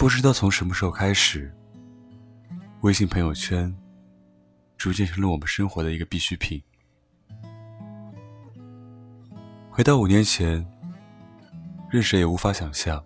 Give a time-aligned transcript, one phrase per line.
[0.00, 1.54] 不知道从什么时候开始，
[2.80, 3.70] 微信朋友圈
[4.78, 6.62] 逐渐成了我们生活的一个必需品。
[9.68, 10.66] 回到五年前，
[11.90, 13.04] 任谁也无法想象，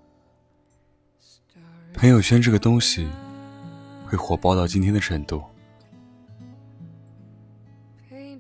[1.93, 3.09] 朋友圈这个东西
[4.07, 5.43] 会火爆到今天的程度。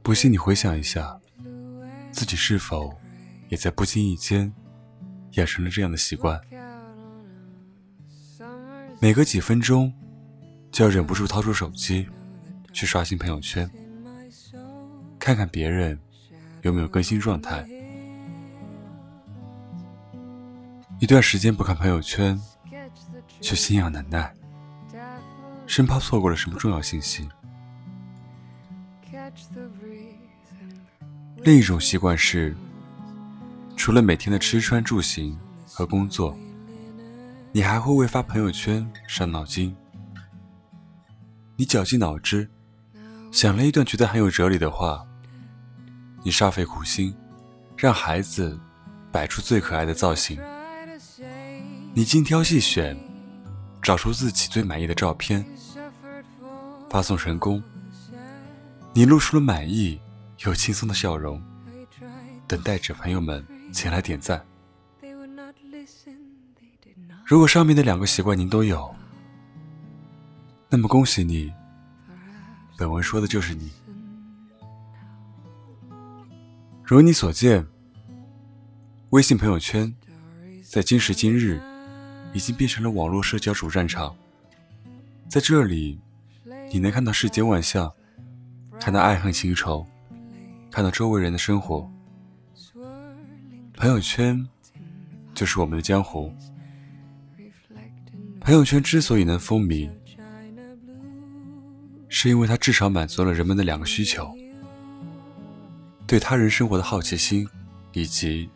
[0.00, 1.21] 不信你回想一下，
[2.12, 2.96] 自己是否
[3.48, 4.55] 也在不经意间
[5.32, 6.41] 养成了这样的习惯？
[9.05, 9.93] 每隔几分钟，
[10.73, 12.09] 就要忍不住掏出手机，
[12.73, 13.71] 去刷新朋友圈，
[15.19, 16.01] 看看别人
[16.63, 17.69] 有没有更新状态。
[21.01, 22.41] 一段时间不看朋友圈，
[23.43, 24.33] 却心痒难耐，
[25.66, 27.29] 生怕错过了什么重要信息。
[31.43, 32.57] 另一种习惯是，
[33.77, 36.35] 除了每天的吃穿住行和工作。
[37.57, 39.73] 你还会为发朋友圈伤脑筋？
[41.55, 42.51] 你绞尽脑汁
[43.30, 45.07] 想了一段觉得很有哲理的话，
[46.24, 47.15] 你煞费苦心
[47.77, 48.59] 让孩子
[49.13, 50.37] 摆出最可爱的造型，
[51.93, 52.99] 你精挑细选
[53.80, 55.46] 找出自己最满意的照片，
[56.91, 57.63] 发送成功，
[58.93, 60.01] 你露出了满意
[60.45, 61.41] 又轻松的笑容，
[62.49, 64.44] 等待着朋友们前来点赞。
[67.27, 68.94] 如果上面的两个习惯您都有，
[70.69, 71.50] 那么恭喜你，
[72.77, 73.71] 本文说的就是你。
[76.84, 77.67] 如你所见，
[79.09, 79.95] 微信朋友圈
[80.62, 81.62] 在今时今日
[82.34, 84.15] 已经变成了网络社交主战场。
[85.27, 85.99] 在这里，
[86.71, 87.91] 你能看到世间万象，
[88.78, 89.87] 看到爱恨情仇，
[90.71, 91.91] 看到周围人的生活。
[93.75, 94.47] 朋友圈
[95.33, 96.31] 就是我们的江湖。
[98.44, 99.91] 朋友圈之所以能风靡，
[102.10, 104.31] 是因为它至少满足了人们的两个需求：
[106.06, 107.49] 对他人生活的好奇心，
[107.94, 108.50] 以及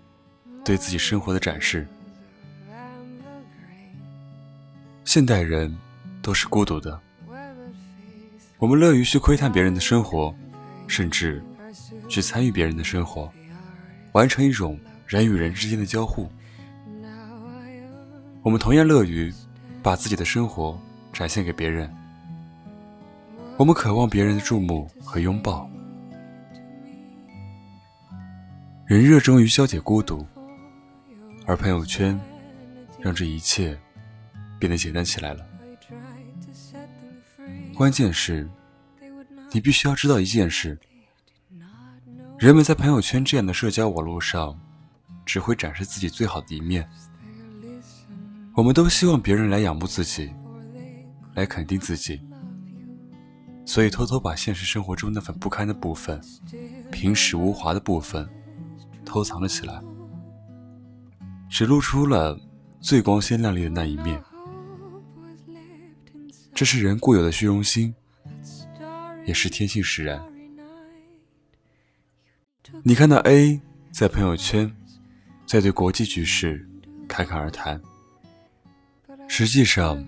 [0.62, 1.88] 对自己生活的展示。
[5.06, 5.75] 现代人
[6.21, 7.00] 都是孤独的，
[8.59, 10.34] 我们乐于去窥探别人的生活，
[10.87, 11.43] 甚至
[12.10, 13.32] 去参与别人的生活，
[14.12, 16.31] 完成一种人与人之间的交互。
[18.43, 19.32] 我们同样乐于。
[19.88, 20.78] 把自己的生活
[21.15, 21.91] 展现给别人，
[23.56, 25.66] 我们渴望别人的注目和拥抱。
[28.84, 30.27] 人热衷于消解孤独，
[31.47, 32.21] 而朋友圈
[33.00, 33.81] 让这一切
[34.59, 35.43] 变得简单起来了。
[37.75, 38.47] 关键是，
[39.53, 40.78] 你必须要知道一件事：
[42.38, 44.60] 人们在朋友圈这样的社交网络上，
[45.25, 46.87] 只会展示自己最好的一面。
[48.59, 50.35] 我们都希望别人来仰慕自己，
[51.35, 52.21] 来肯定自己，
[53.65, 56.21] 所以偷偷把现实生活中那份不堪的部分、
[56.91, 58.29] 平时无华的部分
[59.05, 59.81] 偷藏了起来，
[61.49, 62.37] 只露出了
[62.81, 64.21] 最光鲜亮丽的那一面。
[66.53, 67.95] 这是人固有的虚荣心，
[69.25, 70.21] 也是天性使然。
[72.83, 73.61] 你看到 A
[73.93, 74.75] 在朋友圈
[75.47, 76.69] 在对国际局势
[77.07, 77.81] 侃侃而谈。
[79.28, 80.05] 实际上，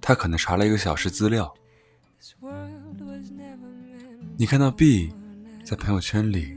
[0.00, 1.52] 他可能查了一个小时资料。
[4.36, 5.12] 你看到 B
[5.64, 6.56] 在朋友圈里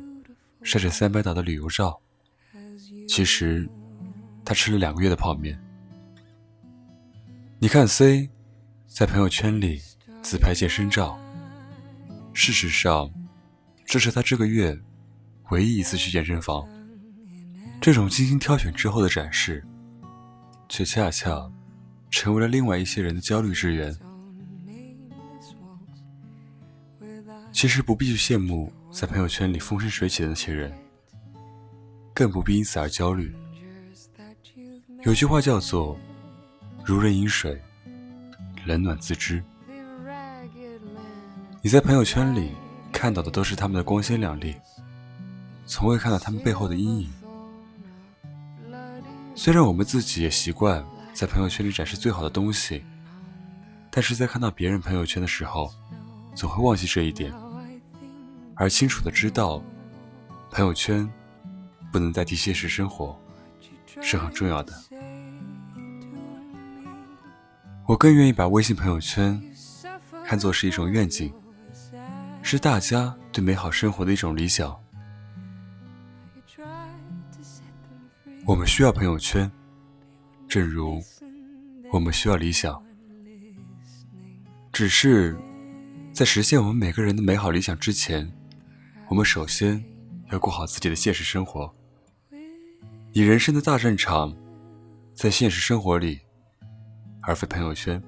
[0.61, 1.99] 晒着三百岛的旅游照，
[3.07, 3.67] 其实
[4.45, 5.59] 他吃了两个月的泡面。
[7.57, 8.29] 你看 C
[8.87, 9.81] 在朋友圈里
[10.21, 11.17] 自拍健身照，
[12.33, 13.11] 事实上，
[13.85, 14.79] 这是他这个月
[15.49, 16.67] 唯一一次去健身房。
[17.81, 19.65] 这种精心挑选之后的展示，
[20.69, 21.51] 却恰恰。
[22.13, 23.97] 成为了另外一些人的焦虑之源。
[27.51, 30.71] 其实不必去羡慕在朋友圈里风生水起的那些人，
[32.13, 33.33] 更不必因此而焦虑。
[35.01, 35.97] 有句话叫做
[36.85, 37.59] “如人饮水，
[38.67, 39.43] 冷暖自知”。
[41.63, 42.51] 你在朋友圈里
[42.91, 44.55] 看到的都是他们的光鲜亮丽，
[45.65, 47.11] 从未看到他们背后的阴影。
[49.33, 50.85] 虽然我们自己也习惯。
[51.13, 52.83] 在朋友圈里展示最好的东西，
[53.91, 55.71] 但是在看到别人朋友圈的时候，
[56.35, 57.31] 总会忘记这一点，
[58.55, 59.63] 而清楚的知道，
[60.49, 61.07] 朋友圈
[61.91, 63.17] 不能代替现实生活，
[64.01, 64.73] 是很重要的。
[67.85, 69.39] 我更愿意把微信朋友圈
[70.25, 71.31] 看作是一种愿景，
[72.41, 74.75] 是大家对美好生活的一种理想。
[78.45, 79.49] 我们需要朋友圈。
[80.53, 81.03] 正如
[81.91, 82.79] 我们需要理想，
[84.71, 85.35] 只是
[86.13, 88.31] 在实现我们每个人的美好理想之前，
[89.07, 89.83] 我们首先
[90.31, 91.73] 要过好自己的现实生活。
[93.13, 94.37] 你人生的大战场，
[95.15, 96.19] 在现实生活里，
[97.21, 97.99] 而非朋友圈。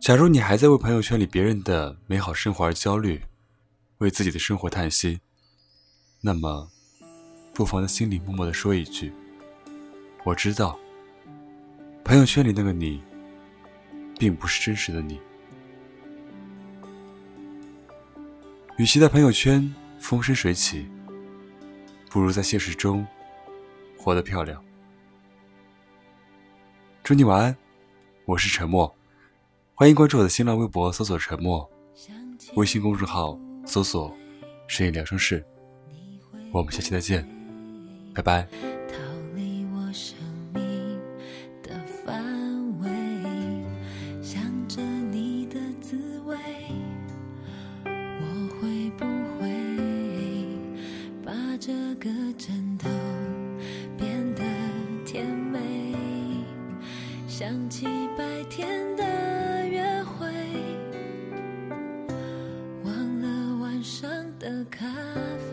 [0.00, 3.20] 假如你还在为朋友圈里别人的美好生活而焦虑，
[3.98, 5.18] 为自己的生活叹息，
[6.20, 6.70] 那么，
[7.52, 9.12] 不妨在心里默默的说一句
[10.26, 10.78] ：“我知道。”
[12.04, 13.02] 朋友圈里那个你，
[14.18, 15.18] 并不是真实的你。
[18.76, 20.86] 与其在朋友圈风生水起，
[22.10, 23.04] 不如在现实中
[23.98, 24.62] 活得漂亮。
[27.02, 27.56] 祝你晚安，
[28.24, 28.94] 我是沉默，
[29.74, 31.68] 欢迎关注我的新浪微博，搜索“沉默”，
[32.54, 34.14] 微信公众号搜索
[34.68, 35.44] “深夜聊生事”。
[36.52, 37.26] 我们下期再见，
[38.14, 38.75] 拜拜。
[46.26, 46.34] 喂
[47.94, 48.24] 我
[48.58, 49.04] 会不
[49.38, 49.46] 会
[51.24, 52.88] 把这个枕头
[53.96, 54.42] 变得
[55.04, 55.94] 甜美？
[57.28, 57.86] 想起
[58.18, 60.26] 白天的约会
[62.82, 65.45] 忘了晚上的咖啡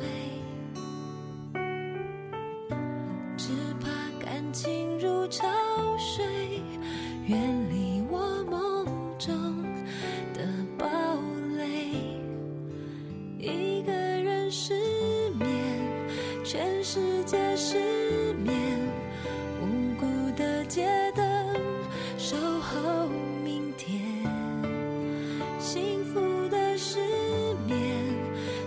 [16.43, 18.53] 全世界失眠，
[19.61, 20.05] 无辜
[20.35, 20.85] 的街
[21.15, 21.25] 灯。
[22.17, 23.07] 守候
[23.41, 24.01] 明天，
[25.57, 26.19] 幸福
[26.49, 26.99] 的失
[27.65, 27.77] 眠，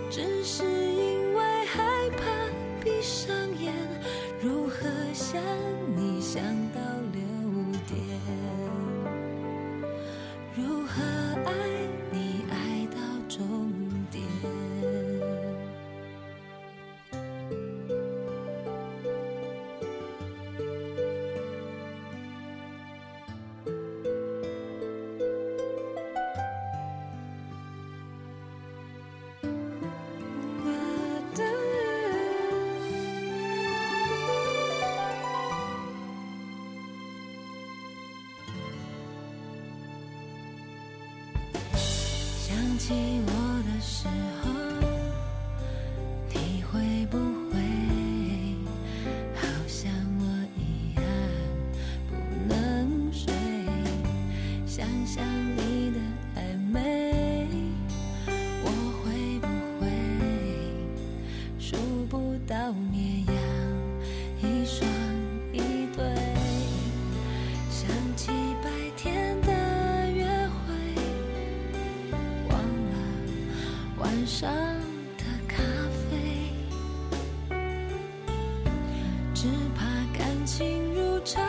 [0.09, 2.25] 只是因为害怕
[2.83, 3.29] 闭上
[3.59, 3.71] 眼。
[4.41, 5.39] 如何想
[5.95, 6.41] 你想
[6.73, 6.81] 到
[42.77, 42.93] 想起
[43.25, 43.31] 我
[43.63, 44.07] 的时
[44.43, 44.76] 候，
[79.39, 79.85] 只怕
[80.17, 81.39] 感情如潮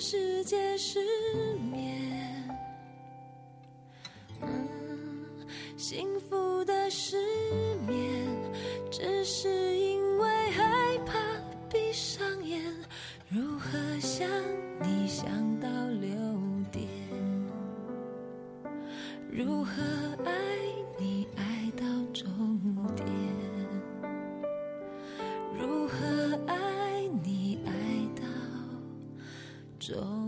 [0.00, 0.98] 世界失
[1.70, 2.02] 眠。
[5.76, 7.16] 幸福的失
[7.86, 8.26] 眠，
[8.90, 11.18] 只是因为害怕
[11.70, 12.60] 闭上眼。
[13.28, 14.28] 如何想
[29.86, 30.23] 就。